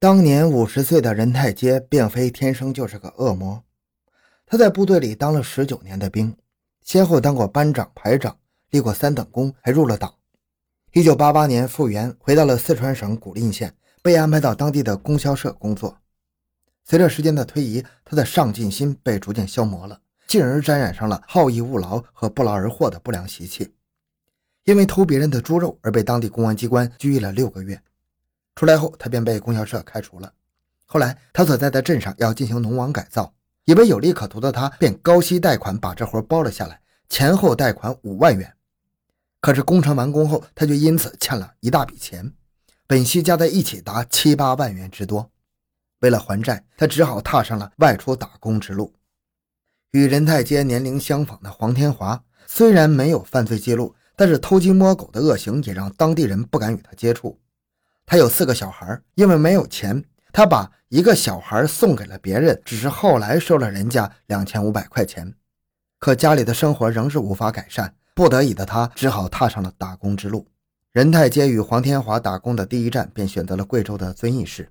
[0.00, 3.64] 当年五十岁的任太街并非天生就是个恶魔，
[4.46, 6.36] 他在部队里当了十九年的兵，
[6.84, 8.38] 先后当过班长、排长，
[8.70, 10.14] 立过三等功，还入了党。
[10.92, 15.98] 一九八八年复员，回到了四川省古蔺县，被安排到当地的供销社工作。
[16.84, 23.74] 随着时间的推移，他的上进心被逐渐消磨了，进而沾染上了好逸恶劳和不劳而获的不良习气。
[24.62, 27.82] 因为偷别人的猪肉而被当地公安机关拘役了六个月。
[28.58, 30.32] 出来后，他便被供销社开除了。
[30.84, 33.32] 后来，他所在的镇上要进行农网改造，
[33.66, 38.52] 以为有利可图的他，便高息贷款把这活包了下来，前后贷款五万元。
[39.40, 42.32] 可是工程完工后，他就因此欠了一大笔钱，
[42.88, 45.30] 本息加在一起达七八万元之多。
[46.00, 48.92] 为了还债，他只好踏上了外出打工之路。
[49.92, 57.38] 与任太街年龄相仿的黄天华，虽然没有犯罪记录，但是偷鸡摸狗的恶行也让当地人不敢与他接触。
[58.10, 65.34] 他有四个小孩，因为没有钱，他把一个小孩送给了别人，只是后来收了人家两千五百块钱。
[65.98, 70.48] 可家里的生活仍是无法改善，不得已的他只好踏上了打工之路。
[70.90, 74.70] 任太街与黄天华打工的第一站便选择了贵州的遵义市。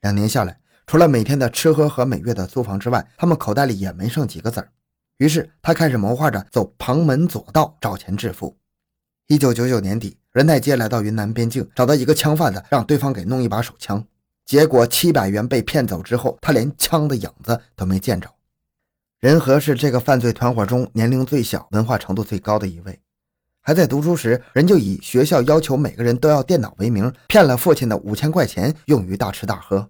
[0.00, 4.70] 两年下来，除了每天的吃喝和每月的租房之外，他们口袋里也没剩几个子儿。
[5.18, 8.56] 于是他开始谋划着走旁门左道找钱致富。
[9.26, 10.16] 一九九九年底。
[10.32, 14.04] 任太阶来到云南边境，找到一个枪贩子，让对方给弄一把手枪。
[14.44, 18.28] 结果七百元被骗走之后，他连枪的影子都没见着。
[19.20, 22.98] 任和是这个犯罪团伙中年龄最小、文化程度最高的一位。
[23.62, 29.88] 还在读书时，人就以学校要求每个人都要电脑为名，骗了父亲的五千块钱，用于大吃大喝。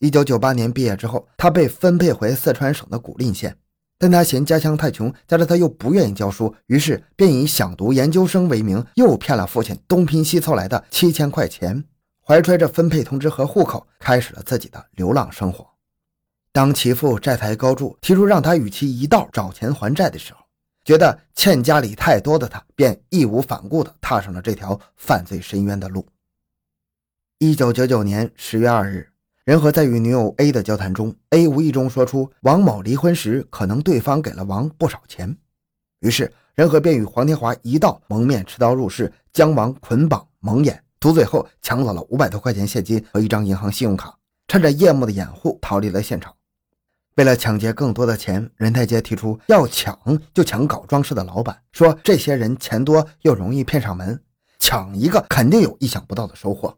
[0.00, 3.56] 一九九八年毕业之后，他被分配回四川省的古蔺县。
[4.00, 11.84] 但他嫌家乡太穷，加上他又不愿意教书，于是便以想读研究生为名，又骗了父亲东拼西凑来的七千块钱，
[12.26, 15.68] 怀揣着分配通知和户口，开始了自己的流浪生活。
[16.50, 20.40] 当其父债台高筑，提出让他与其一道找钱还债的时候，
[20.82, 26.06] 觉得欠家里太多的他，便义无反顾地踏上了这条犯罪深渊的路。
[27.38, 29.09] 一九九九年十月二日。
[29.44, 35.34] 仁和在与女友 A 的交谈中，A 无意中说出王某离婚时，可能对方给了王不少钱。
[36.00, 44.14] 于是仁和便与黄天华一道蒙面持刀入室，将王捆绑蒙眼，堵嘴后抢走了五百多块钱现金和一张银行信用卡，
[44.46, 46.34] 趁着夜幕的掩护逃离了现场。
[47.16, 49.98] 为了抢劫更多的钱，任太杰提出要抢
[50.34, 54.22] 就抢搞装饰的老板，说这些人钱多又容易骗上门，
[54.58, 56.76] 抢一个肯定有意想不到的收获。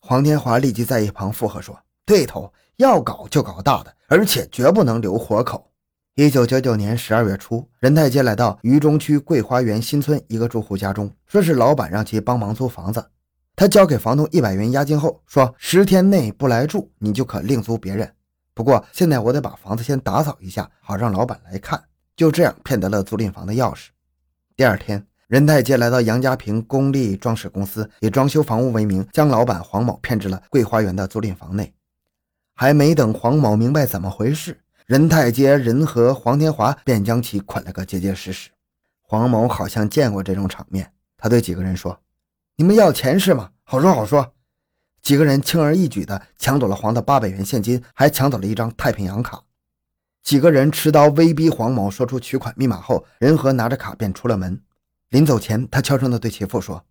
[0.00, 1.78] 黄天华立即在一旁附和说。
[2.04, 5.70] 对头，要搞就搞大的，而且绝不能留活口。
[6.14, 13.02] 一九九九年十二月初，任太杰来到渝中区桂花园新村一个住户家中，说是老板让其帮忙租房子。
[13.56, 18.12] 他交给房东一百元押金后，说十天内不来住，你就可另租别人。
[18.52, 21.82] 不过现在我得把房子先打扫一下，好让老板来看。
[22.14, 23.88] 就这样骗得了租赁房的钥匙。
[24.54, 31.72] 第二天，任太杰来到杨家坪公立装饰公司，以装修房屋为名，将老板黄某骗至了桂花园的租赁房内。
[32.62, 38.50] 还没等黄某明白怎么回事，任太街、任和、黄天华便将其捆了个结结实实。
[39.00, 42.00] 黄某好像见过这种场面，他对几个人说
[42.54, 43.50] ：“你们要钱是吗？
[43.64, 44.34] 好说好说。”
[45.02, 49.42] 几个人轻而易举地抢走了黄的八百元现金，还抢走了一张太平洋卡。
[50.22, 54.62] 几个人持刀威逼黄某说出取款密码后，任和拿着卡便出了门。
[55.08, 56.84] 临走前，他悄声地对其父说：“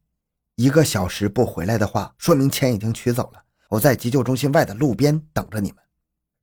[0.57, 5.77] 一个小时不回来的话，说明钱已经取走了。”我在急救中心外的路边等着你们。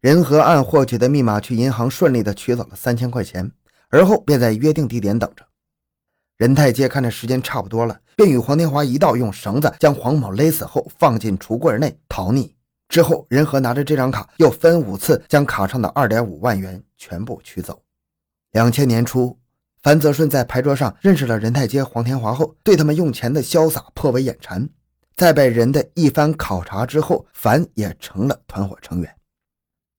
[0.01, 3.53] 仁和按获取的密码去银行，顺利的取走了三千块钱，
[3.91, 5.45] 而后便在约定地点等着。
[6.39, 12.51] 任太阶看着时间差不多了，便与黄天华一道用绳子将黄某勒死后放进橱柜内逃匿。
[12.89, 17.83] 之后，仁和拿着这张卡，又分五次将卡上的二点五万元全部取走。
[18.53, 19.39] 两千年初，
[19.83, 24.67] 樊泽顺在牌桌上认识了任太阶、黄天华后，对他们用钱的潇洒颇为眼馋。
[25.19, 29.17] 在被人的一番考察之后，樊也成了团伙成员。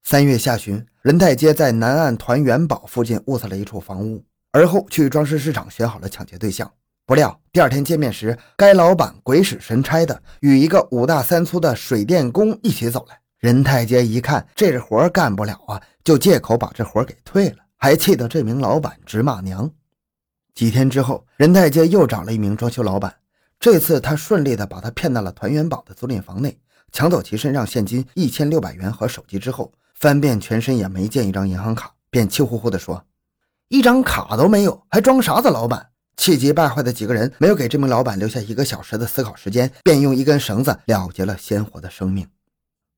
[0.04, 4.24] 三月下旬，任太阶在南岸团元堡附近物色了一处房屋，
[4.54, 6.72] 而后去装饰市场选好了抢劫对象。
[7.06, 13.20] 不料第二天见面时，该老板鬼使神差的与一个五大三粗的水电工一起走来。
[13.40, 19.70] 任太阶一看这活干不了啊，就借口把这活给退了，还气得这名老板直骂娘。
[20.56, 23.14] 几天之后，任太阶又找了一名装修老板。
[23.60, 26.58] 这次他顺利的把他骗到了团圆堡的租赁房内，
[26.94, 33.04] 抢走其身上现金一千六百元和手机之后，翻遍全身也没见一张银行卡，便气呼呼地说
[33.68, 42.26] ：“一张卡都没有，还装啥子老板？”气急败坏的几个人没有给这名老板留下一个小时的思考时间，便用一根绳子了结了鲜活的生命。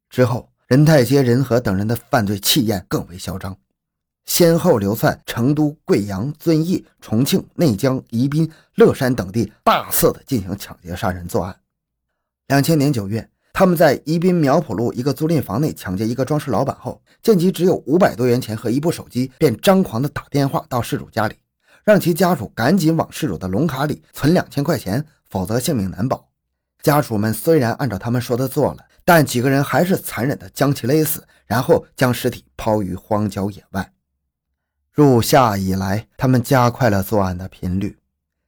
[0.09, 3.57] 之后，任太街、任和等人的犯罪气焰更为嚣张，
[4.33, 11.53] 先后流窜成都、贵阳、遵义、重庆、内江、宜宾、乐山等地，大肆的进行抢劫、杀人作案。
[12.47, 21.35] 两千年九月，他们在宜宾苗圃路一个租赁房内抢劫一个装饰老板后，见其只有五百多元钱和一部手机，便张狂的打电话到事主家里，
[21.83, 26.29] 让其家属赶紧往事主的龙卡里存两千块钱，否则性命难保。
[26.81, 33.91] 家属们虽然按照他们说的做了，但几个人还是残忍的将其勒死，然后将尸体抛于荒郊野外。
[34.93, 37.97] 入夏以来，他们加快了作案的频率。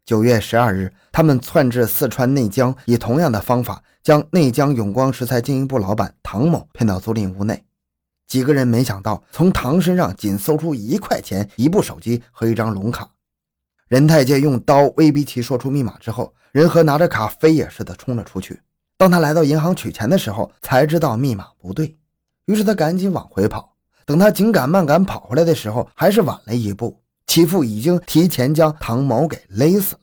[0.05, 7.63] 九月十二日，他们窜至四川内江，以同样的方法将内江永光石材经营部老板唐某骗到租赁屋内。
[8.27, 13.09] 几个人没想到，从唐身上仅搜出一块钱、一部手机和一张龙卡。
[13.87, 18.59] 任太监用刀威逼其说出密码之后，任和拿着卡飞也似的冲了出去。
[18.97, 21.95] 当他来到银行取钱的时候，才知道密码不对，
[22.47, 23.72] 于是他赶紧往回跑。
[24.05, 30.01] 等他紧赶慢赶跑回来的时候，还是晚了一步，其父已经提前将唐某给勒死了。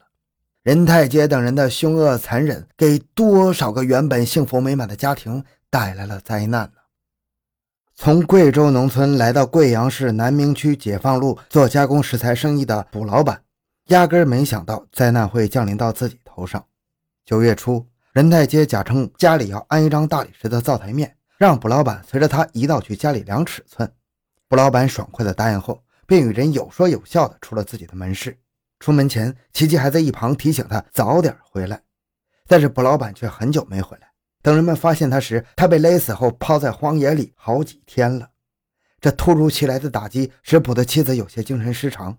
[0.63, 6.73] 任太监等人的凶恶残忍，给多少个原本幸福美满的家庭带来了灾难呢？
[7.95, 13.43] 从贵州农村来到贵阳市南明区解放路做加工石材生意的卜老板。
[13.89, 16.65] 压根没想到灾难会降临到自己头上。
[17.27, 23.91] 九月初，任太阶假称家里要安一张大理石的灶台面，让卜老板随着他一道去家里量尺寸。
[24.47, 28.39] 卜老板爽快地答应后，便与人有说有笑地出了自己的门市。
[28.79, 31.81] 出门前，琪琪还在一旁提醒他早点回来，
[32.47, 34.11] 但是卜老板却很久没回来。
[34.43, 38.29] 等人们发现他时，他被勒死后抛在荒野里好几天了。
[39.01, 42.19] 这突如其来的打击使卜的妻子有些精神失常。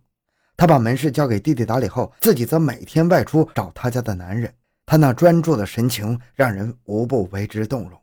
[0.57, 4.51] 他把门市交给弟弟打理后，自己则每天外出找他家的男人。
[4.83, 8.00] 他那专注的神情让人无不为之动容。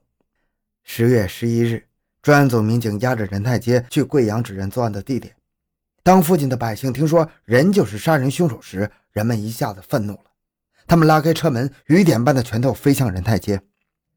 [0.90, 1.84] 十月十一日，
[2.22, 5.36] 专案组民警押着任太街去贵阳指认作案的地点。
[6.02, 10.24] 当附近的百姓听说人就是杀人凶手时，人们一下子愤怒了。
[10.86, 13.60] 他们拉开车门，雨点般的拳头飞向任太街。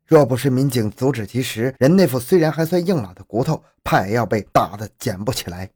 [0.07, 5.69] 若不是民警阻止及时，人那副虽然还算硬朗的骨头，怕也要被打得捡不起来。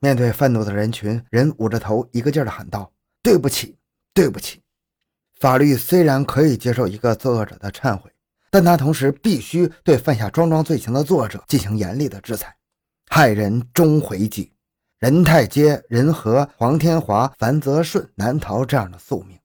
[0.00, 2.92] 面对愤怒的人群，人捂着头，一个劲儿地喊道
[3.22, 3.76] ：“对不起，
[4.12, 4.60] 对不起！”
[5.38, 8.10] 法律虽然可以接受一个作恶者的忏悔，
[8.50, 12.54] 但他同时必须对犯下桩桩罪行的作者进行严厉的制裁。
[13.08, 14.52] 害人终回己，
[14.98, 19.38] 任太阶、任和、黄天华、樊泽顺难逃这样的宿命。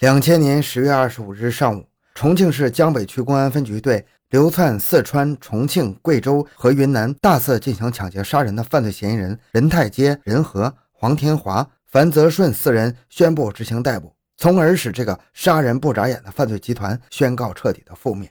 [0.00, 4.06] 两千年十月二十五日上午，重庆市江北区公安分局对。
[4.30, 18.28] 流窜四川、重庆、贵州和云南，大肆进行抢劫杀人的犯罪嫌疑人任太阶、任和、黄天华、樊泽顺四人宣布执行逮捕，从而使这个杀人不眨眼的犯罪集团宣告彻底的覆灭。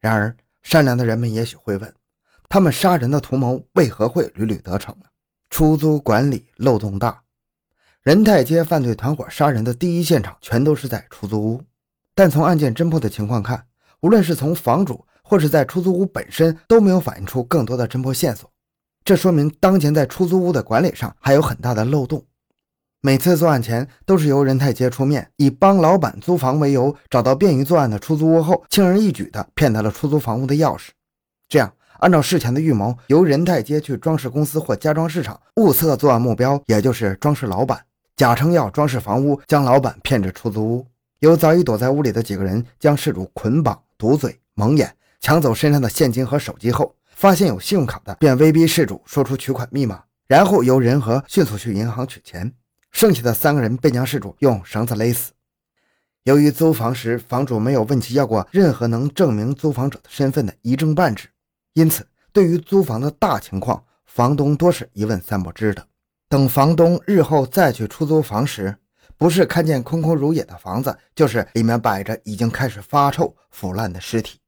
[0.00, 1.94] 然而，善良的人们也许会问：
[2.48, 5.06] 他们杀人的图谋为何会屡屡得逞呢？
[5.50, 7.22] 出租管理漏洞大，
[8.02, 11.62] 仁泰街犯罪团伙杀人的第一现场全都是在出租屋，
[12.14, 13.66] 但从案件侦破的情况看，
[14.00, 18.50] 无论是从房主，或是在出租屋本身都没有反映出更多的侦破线索，
[19.04, 22.24] 这说明当前在出租屋的管理上还有很大的漏洞。
[23.02, 30.88] 每次作案前都是由任太街出面，以帮老板租房为由，找到便于作案的出租屋后，轻而易举地骗得了出租房屋的钥匙。
[31.48, 37.80] 这样，按照事前的预谋，由任太街去装饰公司或家装市场物色作案目标，也就是装饰老板，
[38.16, 40.86] 假称要装饰房屋，将老板骗至出租屋，
[41.20, 44.92] 由早已躲在屋里的几个人将事主捆绑、堵嘴、蒙眼。
[45.20, 52.52] 抢走身上的现金和手机后，发现有信用卡的，便威逼事主说出取款密码，然后由人和迅速去银行取钱。
[52.96, 55.30] 剩下的三个人便将事主用绳子勒死。
[56.22, 61.28] 由于租房时房主没有问其要过任何能证明租房者的身份的一证半纸，
[61.74, 65.86] 因此对于租房的大情况，房东多是一问三不知的。
[66.30, 68.74] 等房东日后再去出租房时，
[69.18, 74.38] 不是看见空空如也的房子，就是里面摆着已经开始发臭腐烂的尸体。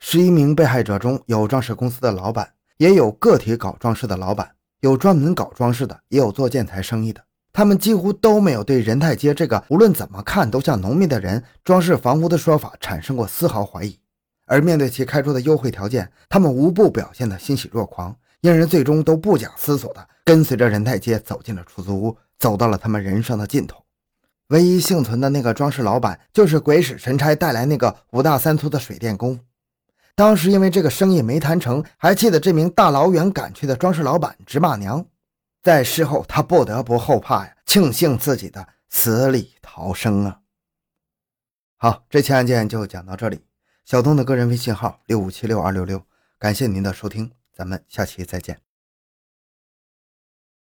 [0.00, 7.24] 十一名被害者中有装饰公司的老板，也有个体搞装饰的老板，有专门搞装饰的，也有做建材生意的。
[7.54, 13.96] 他们几乎都没有对仁泰街这个无论怎么看都像农民的人装饰房屋的说法产生过丝毫怀疑。
[14.44, 23.80] 而面对其开出的优惠条件，他们无不表现得欣喜若狂，因而最终都不假思索地跟随着仁泰街走进了出租屋，走到了他们人生的尽头。
[24.48, 29.38] 唯一幸存的那个装饰老板，就是鬼使神差带来那个五大三粗的水电工。
[30.16, 35.06] 当时因为这个生意没谈成，还气得这名大老远赶去的装饰老板直骂娘。
[35.64, 40.40] 在事后，他不得不后怕呀，庆幸自己的死里逃生啊。
[41.78, 43.46] 好，这期案件就讲到这里。
[43.86, 46.02] 小东的个人微信号六五七六二六六。
[46.38, 48.63] 感谢您的收听，咱们下期再见。